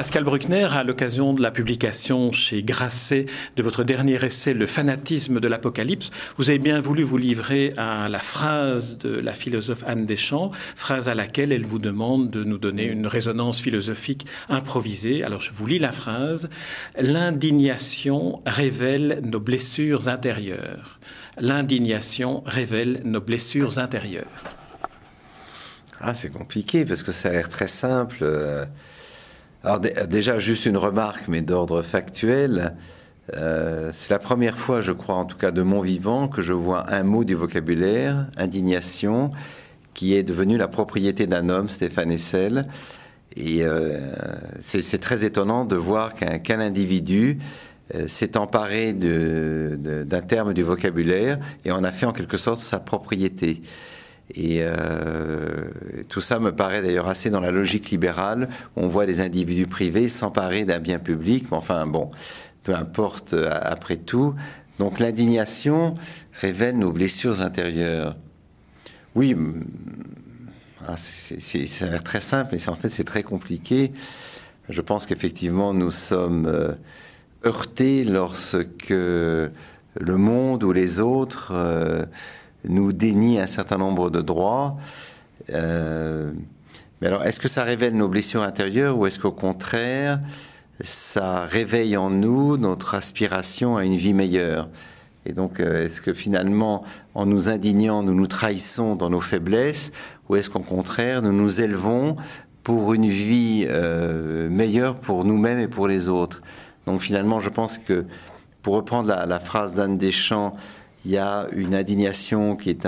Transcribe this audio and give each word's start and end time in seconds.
Pascal 0.00 0.24
Bruckner, 0.24 0.66
à 0.72 0.82
l'occasion 0.82 1.34
de 1.34 1.42
la 1.42 1.50
publication 1.50 2.32
chez 2.32 2.62
Grasset 2.62 3.26
de 3.56 3.62
votre 3.62 3.84
dernier 3.84 4.14
essai, 4.24 4.54
Le 4.54 4.64
fanatisme 4.64 5.40
de 5.40 5.46
l'Apocalypse, 5.46 6.10
vous 6.38 6.48
avez 6.48 6.58
bien 6.58 6.80
voulu 6.80 7.02
vous 7.02 7.18
livrer 7.18 7.74
à 7.76 8.08
la 8.08 8.18
phrase 8.18 8.96
de 8.96 9.10
la 9.10 9.34
philosophe 9.34 9.84
Anne 9.86 10.06
Deschamps, 10.06 10.52
phrase 10.74 11.10
à 11.10 11.14
laquelle 11.14 11.52
elle 11.52 11.66
vous 11.66 11.78
demande 11.78 12.30
de 12.30 12.44
nous 12.44 12.56
donner 12.56 12.86
une 12.86 13.06
résonance 13.06 13.60
philosophique 13.60 14.24
improvisée. 14.48 15.22
Alors 15.22 15.40
je 15.40 15.52
vous 15.52 15.66
lis 15.66 15.78
la 15.78 15.92
phrase. 15.92 16.48
L'indignation 16.98 18.40
révèle 18.46 19.20
nos 19.22 19.38
blessures 19.38 20.08
intérieures. 20.08 20.98
L'indignation 21.36 22.42
révèle 22.46 23.02
nos 23.04 23.20
blessures 23.20 23.78
intérieures. 23.78 24.24
Ah, 26.00 26.14
c'est 26.14 26.30
compliqué 26.30 26.86
parce 26.86 27.02
que 27.02 27.12
ça 27.12 27.28
a 27.28 27.32
l'air 27.32 27.50
très 27.50 27.68
simple. 27.68 28.24
Alors 29.62 29.78
déjà, 29.80 30.38
juste 30.38 30.64
une 30.64 30.78
remarque, 30.78 31.28
mais 31.28 31.42
d'ordre 31.42 31.82
factuel. 31.82 32.74
Euh, 33.36 33.90
c'est 33.92 34.10
la 34.10 34.18
première 34.18 34.56
fois, 34.56 34.80
je 34.80 34.92
crois, 34.92 35.16
en 35.16 35.26
tout 35.26 35.36
cas 35.36 35.50
de 35.50 35.60
mon 35.60 35.82
vivant, 35.82 36.28
que 36.28 36.40
je 36.40 36.54
vois 36.54 36.90
un 36.90 37.02
mot 37.02 37.24
du 37.24 37.34
vocabulaire, 37.34 38.26
indignation, 38.38 39.28
qui 39.92 40.14
est 40.14 40.22
devenu 40.22 40.56
la 40.56 40.66
propriété 40.66 41.26
d'un 41.26 41.50
homme, 41.50 41.68
Stéphane 41.68 42.10
Essel. 42.10 42.68
Et 43.36 43.58
euh, 43.62 44.14
c'est 44.62 44.98
très 44.98 45.26
étonnant 45.26 45.66
de 45.66 45.76
voir 45.76 46.14
qu'un 46.14 46.60
individu 46.60 47.38
euh, 47.94 48.08
s'est 48.08 48.38
emparé 48.38 48.94
d'un 48.94 50.20
terme 50.22 50.54
du 50.54 50.62
vocabulaire 50.62 51.38
et 51.66 51.70
en 51.70 51.84
a 51.84 51.92
fait 51.92 52.06
en 52.06 52.12
quelque 52.12 52.38
sorte 52.38 52.60
sa 52.60 52.80
propriété. 52.80 53.60
Et 54.34 54.62
tout 56.10 56.20
ça 56.20 56.40
me 56.40 56.50
paraît 56.52 56.82
d'ailleurs 56.82 57.08
assez 57.08 57.30
dans 57.30 57.40
la 57.40 57.52
logique 57.52 57.90
libérale. 57.90 58.48
On 58.74 58.88
voit 58.88 59.06
des 59.06 59.20
individus 59.20 59.68
privés 59.68 60.08
s'emparer 60.08 60.64
d'un 60.64 60.80
bien 60.80 60.98
public. 60.98 61.46
Mais 61.50 61.56
enfin, 61.56 61.86
bon, 61.86 62.10
peu 62.64 62.74
importe 62.74 63.32
euh, 63.32 63.48
après 63.62 63.96
tout. 63.96 64.34
Donc 64.80 64.98
l'indignation 64.98 65.94
révèle 66.32 66.76
nos 66.78 66.90
blessures 66.90 67.42
intérieures. 67.42 68.16
Oui, 69.14 69.36
ah, 70.88 70.96
l'air 71.82 72.02
très 72.02 72.20
simple, 72.20 72.50
mais 72.54 72.68
en 72.68 72.74
fait 72.74 72.88
c'est 72.88 73.04
très 73.04 73.22
compliqué. 73.22 73.92
Je 74.68 74.80
pense 74.80 75.06
qu'effectivement 75.06 75.72
nous 75.72 75.92
sommes 75.92 76.46
euh, 76.46 76.72
heurtés 77.44 78.02
lorsque 78.02 78.90
le 78.90 79.46
monde 80.16 80.64
ou 80.64 80.72
les 80.72 81.00
autres 81.00 81.52
nous 82.68 82.92
dénie 82.92 83.40
un 83.40 83.46
certain 83.46 83.78
nombre 83.78 84.10
de 84.10 84.20
droits. 84.20 84.76
Euh, 85.52 86.32
mais 87.00 87.06
alors, 87.06 87.24
est-ce 87.24 87.40
que 87.40 87.48
ça 87.48 87.62
révèle 87.62 87.94
nos 87.94 88.08
blessures 88.08 88.42
intérieures 88.42 88.98
ou 88.98 89.06
est-ce 89.06 89.18
qu'au 89.18 89.32
contraire, 89.32 90.20
ça 90.80 91.44
réveille 91.44 91.96
en 91.96 92.10
nous 92.10 92.56
notre 92.56 92.94
aspiration 92.94 93.76
à 93.76 93.84
une 93.84 93.96
vie 93.96 94.12
meilleure? 94.12 94.68
Et 95.26 95.32
donc, 95.32 95.60
euh, 95.60 95.84
est-ce 95.84 96.00
que 96.00 96.12
finalement, 96.12 96.84
en 97.14 97.26
nous 97.26 97.48
indignant, 97.48 98.02
nous 98.02 98.14
nous 98.14 98.26
trahissons 98.26 98.96
dans 98.96 99.10
nos 99.10 99.20
faiblesses 99.20 99.92
ou 100.28 100.36
est-ce 100.36 100.50
qu'au 100.50 100.60
contraire, 100.60 101.22
nous 101.22 101.32
nous 101.32 101.60
élevons 101.60 102.14
pour 102.62 102.94
une 102.94 103.08
vie 103.08 103.66
euh, 103.68 104.48
meilleure 104.50 104.96
pour 104.96 105.24
nous-mêmes 105.24 105.58
et 105.58 105.68
pour 105.68 105.88
les 105.88 106.08
autres? 106.08 106.42
Donc 106.86 107.00
finalement, 107.00 107.40
je 107.40 107.48
pense 107.48 107.78
que, 107.78 108.04
pour 108.62 108.74
reprendre 108.74 109.08
la, 109.08 109.40
phrase 109.40 109.74
d'Anne 109.74 109.96
Deschamps, 109.96 110.52
il 111.04 111.12
y 111.12 111.18
a 111.18 111.46
une 111.52 111.74
indignation 111.74 112.56
qui 112.56 112.70
est 112.70 112.86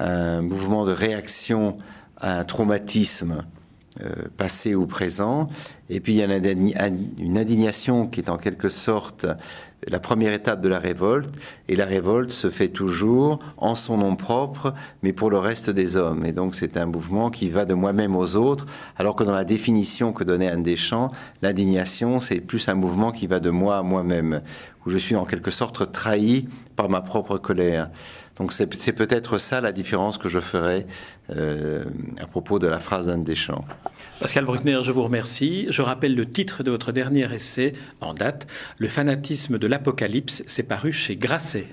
un, 0.00 0.42
mouvement 0.42 0.84
de 0.84 0.92
réaction 0.92 1.76
à 2.16 2.38
un 2.38 2.44
traumatisme 2.44 3.44
euh, 4.02 4.28
passé 4.36 4.74
ou 4.74 4.86
présent. 4.86 5.46
Et 5.88 6.00
puis 6.00 6.14
il 6.14 6.16
y 6.18 6.22
a 6.22 6.86
une 7.18 7.38
indignation 7.38 8.06
qui 8.06 8.20
est 8.20 8.30
en 8.30 8.36
quelque 8.36 8.68
sorte 8.68 9.26
la 9.88 9.98
première 9.98 10.32
étape 10.32 10.60
de 10.60 10.68
la 10.68 10.78
révolte. 10.78 11.34
Et 11.68 11.76
la 11.76 11.86
révolte 11.86 12.30
se 12.30 12.50
fait 12.50 12.68
toujours 12.68 13.38
en 13.56 13.74
son 13.74 13.98
nom 13.98 14.16
propre, 14.16 14.74
mais 15.02 15.12
pour 15.12 15.30
le 15.30 15.38
reste 15.38 15.70
des 15.70 15.96
hommes. 15.96 16.24
Et 16.24 16.32
donc 16.32 16.54
c'est 16.54 16.76
un 16.76 16.86
mouvement 16.86 17.30
qui 17.30 17.48
va 17.50 17.64
de 17.64 17.74
moi-même 17.74 18.16
aux 18.16 18.36
autres, 18.36 18.66
alors 18.96 19.16
que 19.16 19.24
dans 19.24 19.32
la 19.32 19.44
définition 19.44 20.12
que 20.12 20.24
donnait 20.24 20.48
Anne 20.48 20.62
Deschamps, 20.62 21.08
l'indignation, 21.42 22.20
c'est 22.20 22.40
plus 22.40 22.68
un 22.68 22.74
mouvement 22.74 23.12
qui 23.12 23.26
va 23.26 23.40
de 23.40 23.50
moi 23.50 23.78
à 23.78 23.82
moi-même, 23.82 24.42
où 24.86 24.90
je 24.90 24.98
suis 24.98 25.16
en 25.16 25.24
quelque 25.24 25.50
sorte 25.50 25.92
trahi 25.92 26.48
par 26.76 26.88
ma 26.88 27.00
propre 27.00 27.38
colère. 27.38 27.90
Donc 28.40 28.52
c'est 28.52 28.92
peut-être 28.92 29.36
ça 29.36 29.60
la 29.60 29.70
différence 29.70 30.16
que 30.16 30.30
je 30.30 30.40
ferai 30.40 30.86
euh, 31.28 31.84
à 32.18 32.26
propos 32.26 32.58
de 32.58 32.66
la 32.66 32.80
phrase 32.80 33.06
d'Anne 33.06 33.22
Deschamps. 33.22 33.66
Pascal 34.18 34.46
Bruckner, 34.46 34.78
je 34.82 34.92
vous 34.92 35.02
remercie. 35.02 35.66
Je 35.68 35.82
rappelle 35.82 36.14
le 36.14 36.24
titre 36.24 36.62
de 36.62 36.70
votre 36.70 36.90
dernier 36.90 37.30
essai 37.34 37.74
en 38.00 38.14
date, 38.14 38.46
Le 38.78 38.88
fanatisme 38.88 39.58
de 39.58 39.66
l'Apocalypse, 39.66 40.42
c'est 40.46 40.62
paru 40.62 40.90
chez 40.90 41.16
Grasset. 41.16 41.66